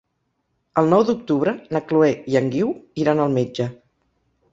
El 0.81 0.87
nou 0.93 1.03
d'octubre 1.09 1.53
na 1.77 1.81
Chloé 1.91 2.09
i 2.33 2.39
en 2.39 2.47
Guiu 2.55 2.71
iran 3.03 3.21
al 3.27 3.37
metge. 3.37 3.69